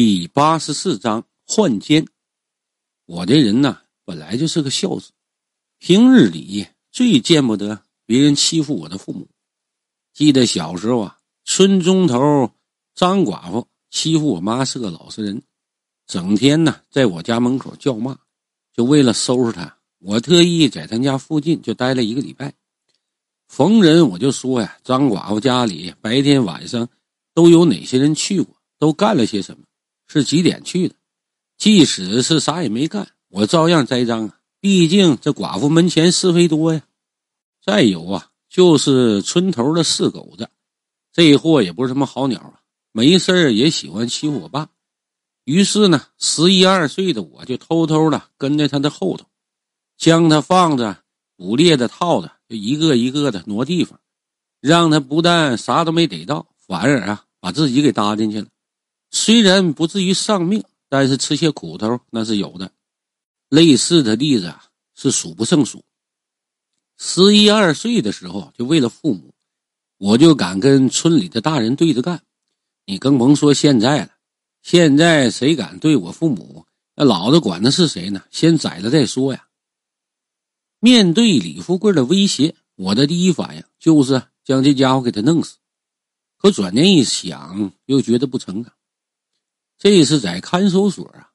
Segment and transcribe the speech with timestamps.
[0.00, 2.06] 第八十四章换奸。
[3.04, 5.10] 我这人呢，本来就是个孝子，
[5.80, 9.26] 平日里最见不得别人欺负我的父母。
[10.14, 12.52] 记得小时候啊，村中头
[12.94, 15.42] 张寡妇欺负我妈是个老实人，
[16.06, 18.16] 整天呢在我家门口叫骂。
[18.72, 22.54] 就为了收拾他，我特意在他家附近就待了一个礼拜。
[23.48, 26.88] 逢人我就说呀，张寡妇家里白天晚上
[27.34, 29.64] 都有哪些人去过，都干了些什么。
[30.08, 30.94] 是几点去的？
[31.56, 34.38] 即使是啥也没干，我照样栽赃啊！
[34.60, 36.82] 毕竟这寡妇门前是非多呀。
[37.64, 40.48] 再有啊，就是村头的四狗子，
[41.12, 42.60] 这货也不是什么好鸟啊，
[42.92, 44.68] 没事也喜欢欺负我爸。
[45.44, 49.26] 于是呢，十一二岁的我就偷偷的跟在他的后头，
[49.96, 50.96] 将他放着
[51.36, 53.98] 捕猎的套子，就一个一个的挪地方，
[54.60, 58.46] 让他不但啥都没逮到，反而啊把自己给搭进去了。
[59.10, 62.72] 虽然不至于丧命，但是吃些苦头那是有的。
[63.48, 65.84] 类似的例子啊是数不胜数。
[66.98, 69.32] 十一二岁的时候，就为了父母，
[69.96, 72.22] 我就敢跟村里的大人对着干。
[72.84, 74.10] 你更甭说现在了，
[74.62, 76.66] 现在谁敢对我父母？
[76.94, 78.22] 那老子管他是谁呢？
[78.30, 79.46] 先宰了再说呀！
[80.80, 85.56] 面对李富贵的威胁，我的第一反应就是将这家伙给他弄死。
[86.36, 88.74] 可转念一想，又觉得不成啊。
[89.78, 91.30] 这是在看守所啊，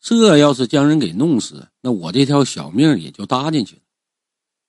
[0.00, 3.82] 这要是将人给弄死，那我这条小命也就搭进去了。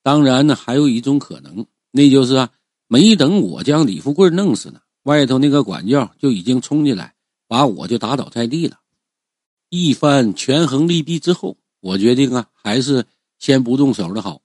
[0.03, 2.51] 当然呢，还有一种可能，那就是啊，
[2.87, 7.15] 没等我将李富贵弄死呢，外头那个管教就已经冲进来，
[7.47, 8.79] 把我就打倒在地了。
[9.69, 13.05] 一番权衡利弊之后，我决定啊，还是
[13.39, 14.43] 先不动手的好，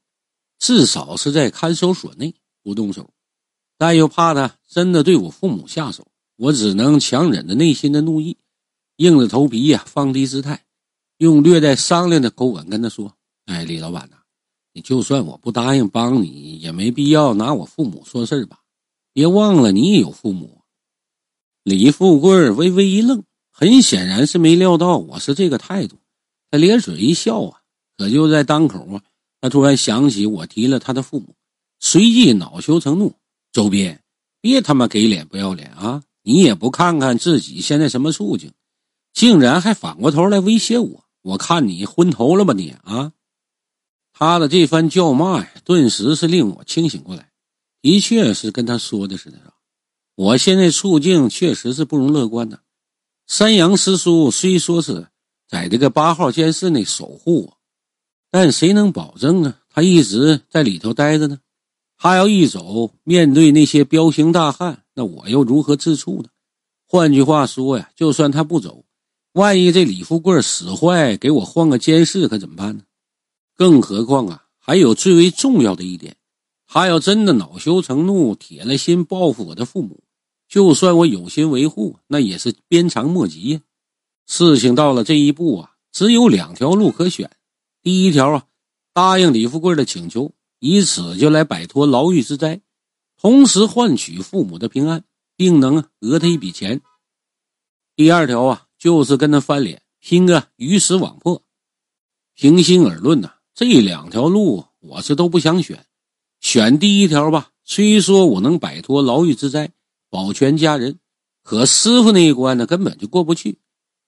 [0.58, 3.10] 至少是在看守所内不动手，
[3.76, 8.38] 但又怕他真的对我父母下手，我只能强忍着内心的怒意。
[9.00, 10.62] 硬着头皮呀，放低姿态，
[11.16, 14.18] 用略带商量的口吻跟他说：“哎，李老板呐，
[14.74, 18.58] 你就算我不答应帮你，也没必要拿我父母说事吧？
[19.14, 20.60] 别忘了你也有父母。”
[21.64, 25.96] 李富贵微微一愣，很显然是没料到我是这个态度。
[26.50, 27.60] 他咧嘴一笑啊，
[27.96, 29.02] 可就在当口啊，
[29.40, 31.34] 他突然想起我提了他的父母，
[31.78, 33.14] 随即恼羞成怒
[33.50, 33.98] ：“周斌，
[34.42, 36.02] 别他妈给脸不要脸啊！
[36.22, 38.52] 你也不看看自己现在什么处境！”
[39.12, 41.04] 竟然还反过头来威胁我！
[41.22, 43.12] 我看你昏头了吧你啊！
[44.12, 47.30] 他的这番叫骂呀，顿时是令我清醒过来。
[47.82, 49.38] 的确是跟他说的似的，
[50.14, 52.60] 我现在处境确实是不容乐观的。
[53.26, 55.08] 山羊师叔虽说是
[55.48, 57.58] 在这个八号监室内守护我，
[58.30, 59.56] 但谁能保证呢？
[59.68, 61.38] 他一直在里头待着呢。
[61.96, 66.28] 他要一走，面对那些彪形大汉，那我又如何自处呢？
[66.86, 68.84] 换句话说呀，就算他不走。
[69.32, 72.82] 万一这李富贵使坏，给我换个监视，可怎么办呢？
[73.54, 76.16] 更何况啊，还有最为重要的一点，
[76.66, 80.02] 他要真的恼羞成怒，铁了心报复我的父母，
[80.48, 83.60] 就算我有心维护，那也是鞭长莫及呀。
[84.26, 87.30] 事情到了这一步啊，只有两条路可选。
[87.84, 88.46] 第一条啊，
[88.92, 92.60] 答应李富贵的请求，以此就来摆脱牢狱之灾，
[93.16, 95.04] 同时换取父母的平安，
[95.36, 96.80] 并能讹他一笔钱。
[97.94, 98.66] 第二条啊。
[98.80, 101.42] 就是跟他翻脸，拼个鱼死网破。
[102.34, 105.84] 平心而论呐，这两条路我是都不想选。
[106.40, 109.70] 选第一条吧，虽说我能摆脱牢狱之灾，
[110.08, 110.98] 保全家人，
[111.42, 113.58] 可师傅那一关呢，根本就过不去。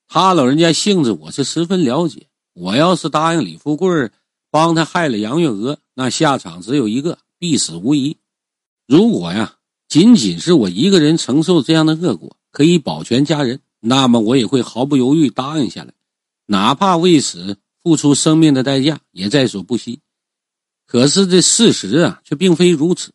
[0.09, 2.29] 他老人家性子我是十分了解。
[2.55, 4.11] 我要是答应李富贵
[4.51, 8.17] 帮他害了杨月娥，那下场只有一个，必死无疑。
[8.87, 9.57] 如果呀，
[9.87, 13.61] 仅仅是我一个人承受这样的恶果，可以保全家人。
[13.85, 15.93] 那么我也会毫不犹豫答应下来，
[16.47, 19.99] 哪怕为此付出生命的代价也在所不惜。
[20.87, 23.11] 可是这事实啊，却并非如此。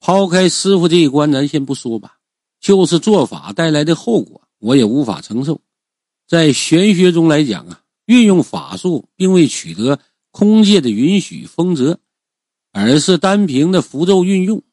[0.00, 2.18] 抛开师傅这一关，咱先不说吧，
[2.58, 5.60] 就是做法带来的后果，我也无法承受。
[6.26, 10.00] 在玄学中来讲啊，运用法术并未取得
[10.32, 12.00] 空界的允许封泽，
[12.72, 14.64] 而是单凭的符咒运用，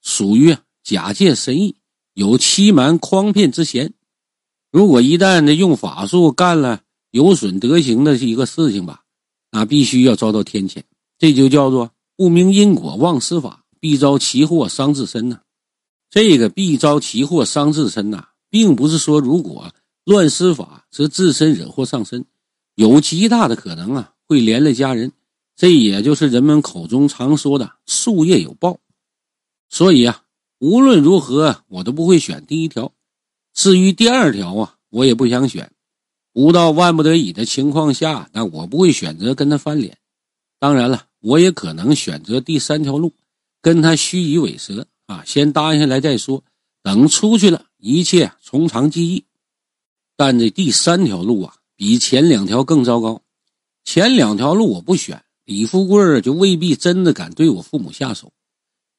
[0.00, 1.76] 属于假借神意，
[2.14, 3.92] 有欺瞒诓骗之嫌。
[4.72, 6.80] 如果一旦的用法术干了
[7.10, 9.02] 有损德行的一个事情吧，
[9.50, 10.82] 那必须要遭到天谴。
[11.18, 15.40] 这就叫做不明因果妄施法，必遭其祸伤自身呢。
[16.08, 19.70] 这个必遭其祸伤自身呐，并不是说如果
[20.04, 22.24] 乱施法则自身惹祸上身，
[22.74, 25.12] 有极大的可能啊会连累家人。
[25.54, 28.78] 这也就是人们口中常说的术业有报。
[29.68, 30.22] 所以啊，
[30.60, 32.90] 无论如何我都不会选第一条。
[33.54, 35.70] 至于第二条啊，我也不想选。
[36.32, 39.98] 不到万不得已的情况下，那我不会选择跟他翻脸。
[40.58, 43.12] 当然了，我也可能选择第三条路，
[43.60, 46.42] 跟他虚以委蛇啊，先答应下来再说。
[46.82, 49.24] 等出去了，一切从长计议。
[50.16, 53.22] 但这第三条路啊，比前两条更糟糕。
[53.84, 58.32] 前两条路我不选，李富贵就未必真的敢对我父母下手。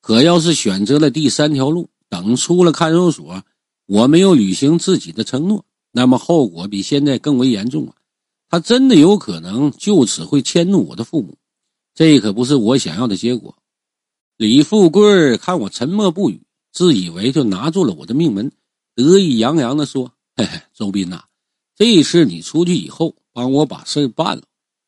[0.01, 3.43] 可要是选择了第三条路，等出了看守所，
[3.85, 7.95] 我没有履行自己的承诺，那么后果比现在更为严重啊！
[8.49, 11.37] 他真的有可能就此会迁怒我的父母，
[11.93, 13.55] 这可不是我想要的结果。
[14.37, 16.41] 李富贵看我沉默不语，
[16.71, 18.51] 自以为就拿住了我的命门，
[18.95, 21.23] 得意洋洋地说：“嘿嘿，周斌呐，
[21.75, 24.43] 这次你出去以后，帮我把事办了。”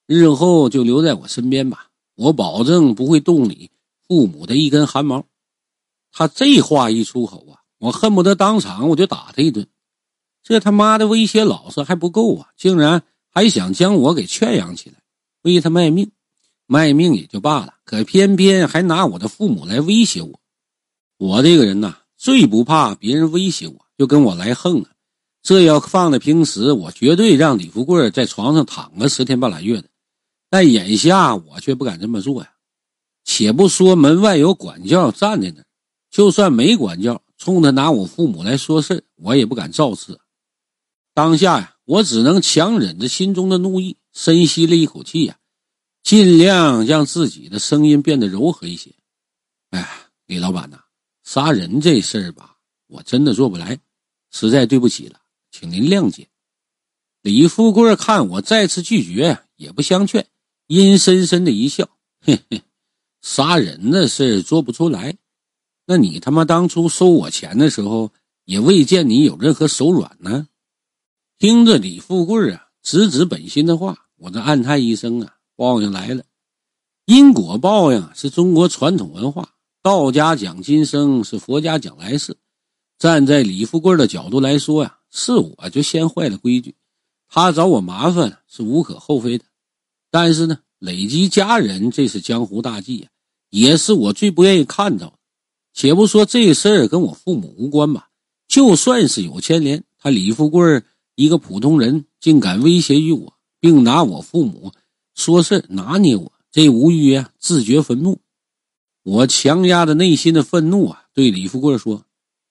[0.07, 3.71] 日后就留在我身边吧，我保证不会动你
[4.07, 5.25] 父母的一根汗毛。
[6.11, 9.67] 他这话一出口啊，我恨不得当场我就打他一顿。
[10.43, 14.95] 这他妈的威胁老实还不够啊，竟然还想将我给圈养起来，
[15.41, 16.11] 为他卖命。
[16.67, 20.39] 卖命也就罢了，可偏偏还拿我的父母来威胁我。
[21.17, 24.89] 我这个人呐，最不怕别人威胁我，就跟我来横了。
[25.43, 29.87] 这要放在平时，我绝对让李富贵在床上躺个十天半拉月的。
[30.49, 32.49] 但眼下我却不敢这么做呀！
[33.23, 35.63] 且不说门外有管教站在那
[36.09, 40.19] 就算没管教，冲他拿我父母来说事我也不敢造次。
[41.13, 45.37] 当下呀，我只能强忍着心中的怒意，深吸了一口气呀，
[46.03, 48.91] 尽量让自己的声音变得柔和一些。
[49.69, 49.89] 哎，
[50.25, 50.79] 李老板呐，
[51.23, 53.79] 杀人这事儿吧，我真的做不来，
[54.31, 55.19] 实在对不起了，
[55.51, 56.27] 请您谅解。
[57.21, 60.27] 李富贵看我再次拒绝，也不相劝。
[60.67, 61.89] 阴森森的一笑，
[62.21, 62.61] 嘿嘿，
[63.21, 65.15] 杀人的事做不出来，
[65.85, 68.11] 那你他妈当初收我钱的时候，
[68.45, 70.47] 也未见你有任何手软呢。
[71.37, 76.23] 听着李富贵啊，直指本心的话，我这暗叹一声啊，报应来了。
[77.05, 79.49] 因果报应是中国传统文化，
[79.83, 82.35] 道家讲今生，是佛家讲来世。
[82.97, 86.73] 站在李富贵的角度来说呀，是我就先坏了规矩，
[87.27, 89.45] 他找我麻烦是无可厚非的。
[90.09, 93.09] 但是呢，累积家人，这是江湖大忌呀，
[93.51, 95.19] 也是我最不愿意看到的。
[95.75, 98.07] 且不说这事儿跟我父母无关吧，
[98.47, 100.81] 就算是有牵连，他李富贵
[101.15, 104.71] 一个普通人，竟敢威胁于我，并拿我父母
[105.13, 108.21] 说事拿捏我，这无语啊自绝愤怒。
[109.03, 112.05] 我强压着内心的愤怒啊，对李富贵说：“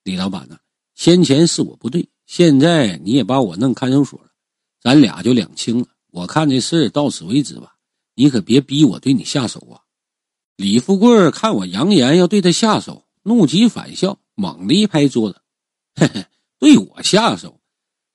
[0.04, 0.58] 李老板呐，
[0.94, 4.26] 先前是我不对，现在你也把我弄看守所了，
[4.82, 7.74] 咱俩就两清了。”我看这事到此为止吧，
[8.14, 9.80] 你可别逼我对你下手啊！
[10.56, 15.40] 李富贵看我扬言要对他下手，怒极反笑，猛地一拍桌子
[15.96, 16.26] ：“嘿嘿，
[16.60, 17.58] 对我下手？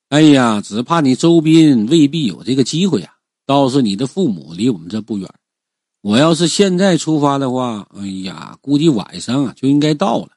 [0.07, 3.15] 哎呀，只怕你周斌未必有这个机会啊！
[3.45, 5.27] 倒是你的父母离我们这不远，
[6.01, 10.29] 我要是现在出发的话，哎呀，估计晚上啊就应该到了。”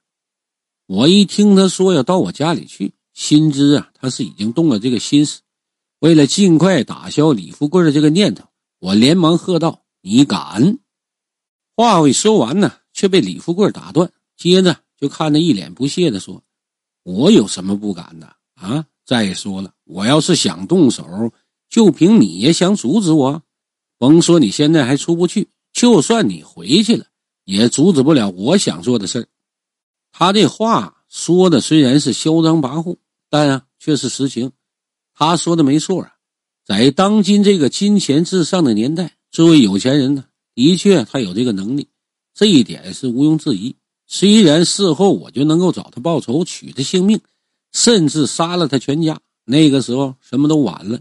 [0.86, 5.40] 我一听他说要到我家里去，心知啊他是已经动了这个心思。
[6.00, 8.44] 为了尽快打消李富贵的这个念头，
[8.80, 10.78] 我连忙喝道：“你敢！”
[11.76, 14.10] 话未说完呢，却被李富贵打断，
[14.42, 16.42] 接着就看着一脸不屑的说
[17.04, 18.84] ：“我有什么不敢的啊？
[19.04, 21.32] 再说了，我要是想动手，
[21.68, 23.40] 就凭你也想阻止我？
[23.98, 27.06] 甭说你现在还出不去，就算你回去了，
[27.44, 29.28] 也阻止不了我想做的事
[30.10, 32.96] 他这话说的虽然是嚣张跋扈，
[33.30, 34.50] 但啊，却是实情。
[35.14, 36.14] 他说的没错啊，
[36.64, 40.24] 在当今这个金钱至上的年代，作为有钱人呢，
[40.56, 41.86] 的确他有这个能力，
[42.34, 43.76] 这一点是毋庸置疑。
[44.06, 47.20] 虽然事后我就能够找他报仇，取他性命，
[47.72, 51.00] 甚至杀了他全家，那个时候什么都晚了。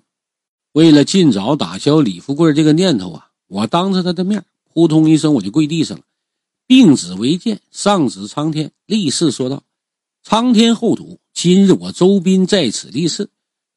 [0.71, 6.03] 为了尽早打消李富贵这个念头啊，我当着他的面，扑通一声我就跪地上了，
[6.65, 9.63] 并指为剑，上指苍天，立誓说道
[10.23, 13.29] ：“苍天厚土，今日我周斌在此立誓。”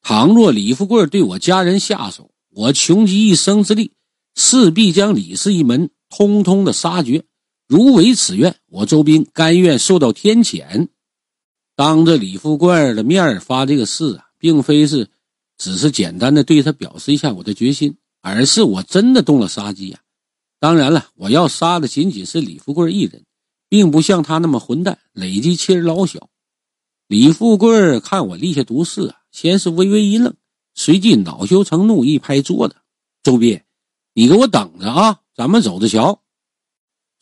[0.07, 3.91] 倘若李富贵对我家人下手，我穷极一生之力，
[4.37, 7.25] 势必将李氏一门通通的杀绝。
[7.67, 10.89] 如违此愿，我周斌甘愿受到天谴。
[11.75, 15.09] 当着李富贵的面发这个誓啊，并非是
[15.57, 19.99] 只是简单的对他表示一下我的决心，而是我真的动了杀机呀。
[20.61, 23.25] 当然了，我要杀的仅仅是李富贵一人，
[23.69, 26.29] 并不像他那么混蛋，累积妻儿老小。
[27.09, 29.17] 李富贵看我立下毒誓啊。
[29.33, 30.33] 先是微微一愣，
[30.77, 32.77] 随即恼羞成怒，一拍桌子
[33.25, 33.61] ：“周斌，
[34.13, 35.21] 你给我等着啊！
[35.35, 36.23] 咱们走着瞧。”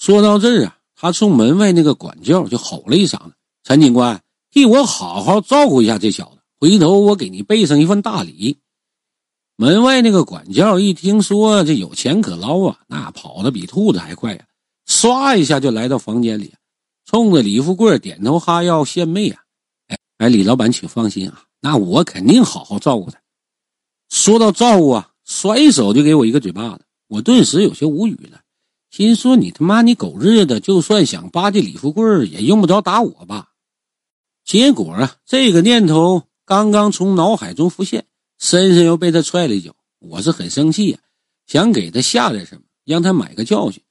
[0.02, 8.58] 说到这儿啊，他冲门外那个管教就吼了一嗓子：“陈警官，替我好好照顾一下这小子，回头我给你备上一份大礼。
[9.54, 14.44] 门外那个管教一听说这有钱可捞啊，那跑得比兔子还快呀！
[14.88, 16.52] 唰一下就来到房间里，
[17.04, 19.40] 冲着李富贵点头哈腰献媚啊！
[19.86, 23.20] 哎哎，李老板，请放心啊，那我肯定好好照顾他。
[24.08, 28.40] 说到照顾啊，甩手就给我一个嘴巴子，我顿时有些无语了，
[28.92, 33.48] 心说你他妈你狗日的，就算想巴结李富贵，也用不着打我吧？
[34.44, 38.04] 结果啊，这个念头刚刚从脑海中浮现，
[38.38, 39.74] 身上又被他踹了一脚。
[39.98, 40.98] 我是很生气呀，
[41.46, 43.82] 想给他下点什么，让他买个教训。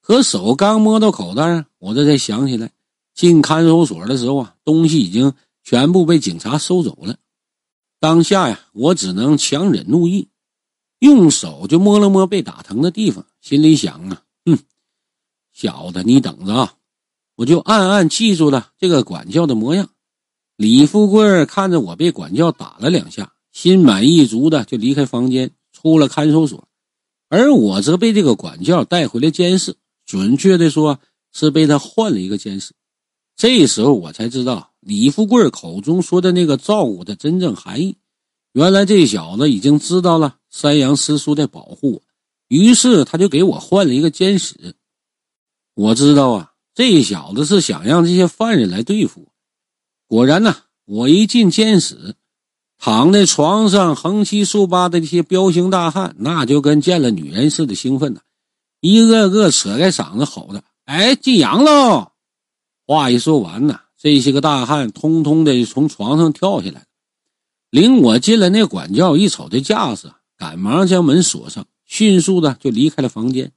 [0.00, 2.70] 可手刚摸到口袋，我这才想起来，
[3.12, 5.32] 进看守所的时候啊，东西已经
[5.64, 7.16] 全部被警察收走了。
[7.98, 10.28] 当下呀，我只能强忍怒意，
[11.00, 14.22] 用手就摸了摸被打疼的地方，心里想啊，
[15.54, 16.74] 小子，你等着啊！
[17.36, 19.88] 我就暗暗记住了这个管教的模样。
[20.56, 26.66] 李富贵看着我被管教打了两下，心满意足的就离开房间，出了看守所，
[27.28, 29.76] 而我则被这个管教带回了监室。
[30.04, 30.98] 准确的说，
[31.32, 32.72] 是被他换了一个监室。
[33.36, 37.96] 这时候我才知道李富贵口中说的那个照顾的真正含义。
[38.52, 42.02] 原来这小子已经知道了山羊师叔在保护我，
[42.48, 44.74] 于是他就给我换了一个监室。
[45.74, 49.32] 我知道啊，这小子是想让这些犯人来对付我。
[50.06, 52.14] 果然呢，我一进监室，
[52.78, 58.20] 躺在床上横七竖八的这些彪形大汉，那就跟见了女人似的兴奋呢。
[58.80, 62.12] 一个个扯开嗓子吼着：“哎，进羊喽！”
[62.86, 66.84] 话一说完呢，这些个大汉通通的从床上跳下来，
[67.70, 69.16] 领我进了那管教。
[69.16, 73.50] 一瞅这架势，赶忙将门锁上，迅速的就离开了房间。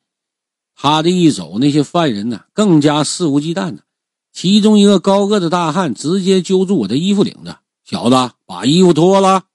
[0.80, 3.80] 他这一走，那些犯人呢更加肆无忌惮了。
[4.32, 9.46] 其中一个高个子大汉直接揪住我的衣服领子：“小子，把衣服脱了！”